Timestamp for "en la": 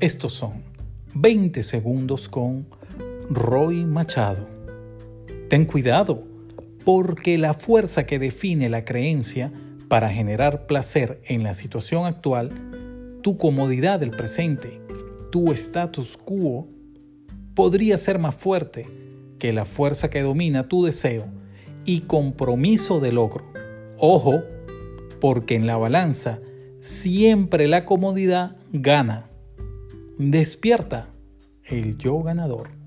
11.26-11.52, 25.56-25.76